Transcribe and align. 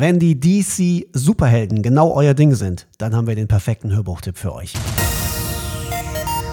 Wenn 0.00 0.18
die 0.18 0.40
DC 0.40 1.08
Superhelden 1.12 1.82
genau 1.82 2.14
euer 2.14 2.32
Ding 2.32 2.54
sind, 2.54 2.88
dann 2.96 3.14
haben 3.14 3.26
wir 3.26 3.34
den 3.34 3.48
perfekten 3.48 3.94
Hörbuchtipp 3.94 4.38
für 4.38 4.54
euch. 4.54 4.72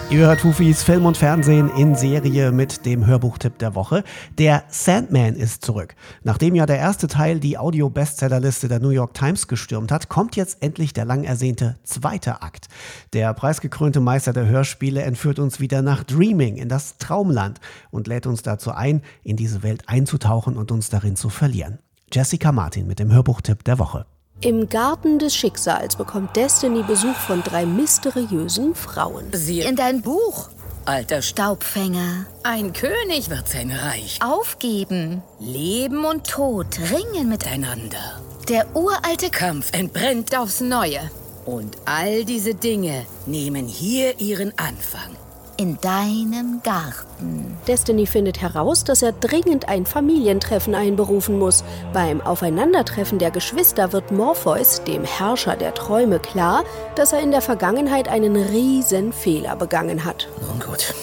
Ihr 0.09 0.27
hört 0.27 0.42
Fufis 0.42 0.83
Film 0.83 1.05
und 1.05 1.16
Fernsehen 1.16 1.70
in 1.78 1.96
Serie 1.96 2.52
mit 2.52 2.86
dem 2.86 3.06
Hörbuchtipp 3.06 3.58
der 3.58 3.74
Woche. 3.74 4.04
Der 4.38 4.66
Sandman 4.68 5.36
ist 5.36 5.64
zurück. 5.64 5.96
Nachdem 6.25 6.56
ja 6.56 6.66
der 6.66 6.80
erste 6.80 7.08
Teil 7.08 7.40
die 7.40 7.58
Audio-Bestsellerliste 7.58 8.68
der 8.68 8.82
New 8.82 8.89
York 8.89 9.14
Times 9.14 9.48
gestürmt 9.48 9.93
hat, 9.93 10.09
kommt 10.09 10.36
jetzt 10.36 10.61
endlich 10.61 10.91
der 10.91 11.05
lang 11.05 11.23
ersehnte 11.23 11.77
zweite 11.84 12.41
Akt. 12.41 12.68
Der 13.14 13.34
preisgekrönte 13.34 14.02
Meister 14.02 14.34
der 14.34 14.48
Hörspiele 14.48 15.04
entführt 15.04 15.39
uns 15.39 15.61
wieder 15.61 15.82
nach 15.82 16.04
Dreaming 16.04 16.57
in 16.57 16.68
das 16.68 16.98
Traumland 16.98 17.61
und 17.91 18.07
lädt 18.07 18.27
uns 18.27 18.41
dazu 18.41 18.73
ein, 18.73 19.04
in 19.23 19.38
diese 19.38 19.64
Welt 19.64 19.84
einzutauchen 19.88 20.57
und 20.57 20.70
uns 20.70 20.89
darin 20.89 21.16
zu 21.16 21.29
verlieren. 21.29 21.79
Jessica 22.11 22.51
Martin 22.51 22.87
mit 22.87 22.99
dem 22.99 23.11
Hörbuchtipp 23.11 23.63
der 23.63 23.79
Woche. 23.79 24.05
Im 24.39 24.69
Garten 24.69 25.20
des 25.20 25.35
Schicksals 25.35 25.95
bekommt 25.95 26.35
Destiny 26.35 26.84
Besuch 26.84 27.15
von 27.15 27.41
drei 27.43 27.65
mysteriösen 27.65 28.75
Frauen. 28.75 29.25
Sie 29.34 29.61
in 29.61 29.75
dein 29.75 30.02
Buch. 30.02 30.49
Alter 30.85 31.21
Staubfänger. 31.21 32.27
Ein 32.43 32.71
König 32.71 33.29
wird 33.29 33.49
sein 33.49 33.71
Reich. 33.71 34.20
Aufgeben. 34.21 35.21
Leben 35.39 36.05
und 36.05 36.25
Tod 36.27 36.67
ringen 36.91 37.29
miteinander. 37.29 38.21
Der 38.48 38.73
uralte 38.76 39.29
Kampf 39.29 39.71
entbrennt 39.73 40.37
aufs 40.37 40.62
Neue. 40.62 41.01
Und 41.45 41.77
all 41.85 42.23
diese 42.23 42.55
Dinge 42.55 43.05
nehmen 43.26 43.67
hier 43.67 44.20
ihren 44.20 44.53
Anfang 44.57 45.17
in 45.57 45.79
deinem 45.81 46.61
Garten. 46.63 47.57
Destiny 47.67 48.05
findet 48.05 48.41
heraus, 48.41 48.84
dass 48.84 49.02
er 49.02 49.11
dringend 49.11 49.67
ein 49.67 49.85
Familientreffen 49.85 50.75
einberufen 50.75 51.39
muss. 51.39 51.63
Beim 51.93 52.21
Aufeinandertreffen 52.21 53.17
der 53.17 53.31
Geschwister 53.31 53.91
wird 53.91 54.12
Morpheus, 54.12 54.84
dem 54.84 55.03
Herrscher 55.03 55.55
der 55.55 55.73
Träume, 55.73 56.20
klar, 56.20 56.63
dass 56.95 57.12
er 57.12 57.20
in 57.20 57.32
der 57.32 57.41
Vergangenheit 57.41 58.07
einen 58.07 58.35
riesen 58.35 59.12
Fehler 59.12 59.55
begangen 59.55 60.05
hat. 60.05 60.29
Nun 60.48 60.59
gut, 60.59 60.93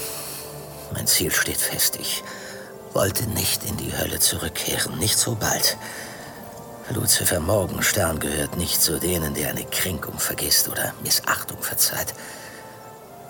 mein 0.93 1.07
Ziel 1.07 1.33
steht 1.33 1.59
fest. 1.61 1.99
Ich 2.01 2.23
wollte 2.93 3.29
nicht 3.31 3.65
in 3.69 3.77
die 3.77 3.93
Hölle 3.97 4.21
zurückkehren, 4.21 4.99
nicht 4.99 5.19
so 5.19 5.35
bald. 5.35 5.77
Lucifer 6.91 7.41
Morgenstern 7.41 8.21
gehört 8.21 8.57
nicht 8.57 8.81
zu 8.81 9.01
denen, 9.01 9.35
der 9.35 9.51
eine 9.51 9.65
Kränkung 9.65 10.19
vergisst 10.19 10.69
oder 10.69 10.93
Missachtung 11.03 11.61
verzeiht. 11.61 12.15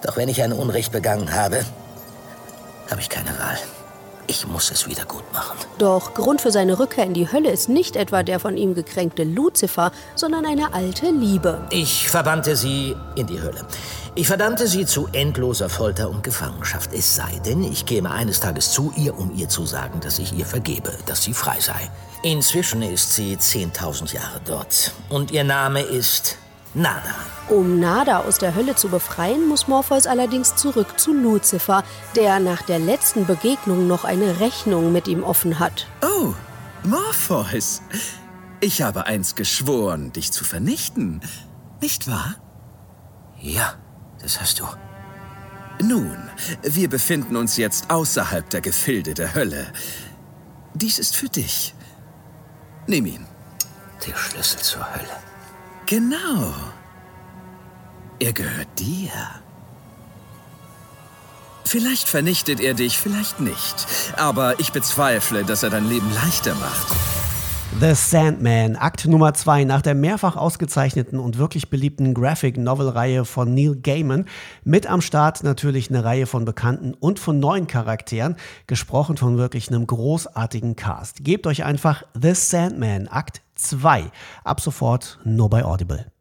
Doch 0.05 0.16
wenn 0.16 0.28
ich 0.28 0.42
ein 0.42 0.52
Unrecht 0.52 0.92
begangen 0.92 1.34
habe, 1.34 1.64
habe 2.91 3.00
ich 3.00 3.08
keine 3.08 3.30
Wahl. 3.38 3.58
Ich 4.27 4.46
muss 4.46 4.70
es 4.70 4.86
wieder 4.86 5.05
gut 5.05 5.24
machen. 5.33 5.58
Doch 5.78 6.14
Grund 6.14 6.41
für 6.41 6.50
seine 6.50 6.78
Rückkehr 6.78 7.05
in 7.05 7.12
die 7.12 7.30
Hölle 7.30 7.50
ist 7.50 7.69
nicht 7.69 7.96
etwa 7.96 8.22
der 8.22 8.41
von 8.41 8.56
ihm 8.56 8.74
gekränkte 8.74 9.24
Luzifer, 9.24 9.92
sondern 10.14 10.46
eine 10.46 10.72
alte 10.72 11.11
Liebe. 11.11 11.66
Ich 11.70 12.08
verbannte 12.08 12.56
sie 12.56 12.96
in 13.16 13.27
die 13.27 13.41
Hölle. 13.41 13.66
Ich 14.14 14.27
verdammte 14.27 14.66
sie 14.66 14.86
zu 14.86 15.08
endloser 15.12 15.69
Folter 15.69 16.08
und 16.08 16.22
Gefangenschaft. 16.22 16.92
Es 16.94 17.16
sei 17.16 17.41
denn, 17.44 17.64
ich 17.64 17.84
käme 17.84 18.11
eines 18.11 18.41
Tages 18.41 18.72
zu 18.72 18.92
ihr, 18.96 19.18
um 19.18 19.34
ihr 19.34 19.48
zu 19.48 19.66
sagen, 19.66 20.00
dass 20.00 20.18
ich 20.18 20.33
ihr 20.33 20.46
vergebe, 20.46 20.92
dass 21.06 21.22
sie 21.22 21.34
frei 21.34 21.61
sei. 21.61 21.91
Inzwischen 22.22 22.80
ist 22.80 23.14
sie 23.14 23.36
10.000 23.36 24.14
Jahre 24.14 24.41
dort. 24.46 24.92
Und 25.11 25.30
ihr 25.33 25.44
Name 25.44 25.80
ist 25.80 26.39
Nada. 26.75 27.14
Um 27.48 27.78
Nada 27.78 28.20
aus 28.20 28.39
der 28.39 28.55
Hölle 28.55 28.75
zu 28.75 28.89
befreien, 28.89 29.47
muss 29.48 29.69
Morpheus 29.69 30.06
allerdings 30.06 30.56
zurück 30.56 30.98
zu 30.98 31.12
Lucifer, 31.12 31.84
der 32.17 32.41
nach 32.41 32.62
der 32.62 32.78
letzten 32.78 33.27
Begegnung 33.27 33.86
noch 33.86 34.05
eine 34.05 34.41
Rechnung 34.41 34.92
mit 34.92 35.06
ihm 35.06 35.22
offen 35.22 35.58
hat. 35.58 35.86
Oh, 36.02 36.34
Morpheus. 36.83 37.83
Ich 38.61 38.83
habe 38.83 39.06
einst 39.06 39.36
geschworen, 39.36 40.12
dich 40.12 40.33
zu 40.33 40.45
vernichten. 40.45 41.20
Nicht 41.80 42.08
wahr? 42.08 42.36
Ja, 43.39 43.75
das 44.22 44.41
hast 44.41 44.61
du. 44.61 44.64
Nun, 45.83 46.17
wir 46.62 46.89
befinden 46.89 47.36
uns 47.36 47.57
jetzt 47.57 47.90
außerhalb 47.90 48.48
der 48.48 48.63
Gefilde 48.63 49.13
der 49.13 49.34
Hölle. 49.34 49.67
Dies 50.73 50.98
ist 50.98 51.14
für 51.14 51.29
dich. 51.29 51.74
Nimm 52.86 53.07
ihn. 53.07 53.27
Der 54.07 54.17
Schlüssel 54.17 54.61
zur 54.61 54.84
Hölle. 54.95 55.23
Genau. 55.86 56.55
Er 58.18 58.33
gehört 58.33 58.78
dir. 58.78 59.11
Vielleicht 61.64 62.08
vernichtet 62.08 62.61
er 62.61 62.74
dich, 62.74 62.98
vielleicht 62.98 63.40
nicht. 63.40 63.86
Aber 64.17 64.61
ich 64.61 64.72
bezweifle, 64.72 65.45
dass 65.45 65.62
er 65.62 65.70
dein 65.70 65.89
Leben 65.89 66.11
leichter 66.14 66.55
macht. 66.55 66.86
The 67.80 67.92
Sandman, 67.95 68.77
Akt 68.77 69.05
Nummer 69.06 69.34
2 69.34 69.64
nach 69.64 69.83
der 69.83 69.96
mehrfach 69.96 70.36
ausgezeichneten 70.36 71.18
und 71.18 71.39
wirklich 71.39 71.70
beliebten 71.70 72.14
Graphic 72.14 72.56
Novel-Reihe 72.56 73.24
von 73.24 73.52
Neil 73.52 73.74
Gaiman. 73.74 74.27
Mit 74.62 74.86
am 74.86 75.01
Start 75.01 75.42
natürlich 75.42 75.90
eine 75.90 76.05
Reihe 76.05 76.27
von 76.27 76.45
bekannten 76.45 76.95
und 76.95 77.18
von 77.18 77.40
neuen 77.40 77.66
Charakteren, 77.66 78.36
gesprochen 78.68 79.16
von 79.16 79.39
wirklich 79.39 79.68
einem 79.68 79.89
großartigen 79.89 80.77
Cast. 80.77 81.24
Gebt 81.24 81.48
euch 81.48 81.64
einfach 81.64 82.05
The 82.14 82.34
Sandman, 82.34 83.08
Akt 83.08 83.43
2. 83.54 84.10
Ab 84.44 84.60
sofort 84.60 85.18
nur 85.24 85.50
bei 85.50 85.64
Audible. 85.64 86.14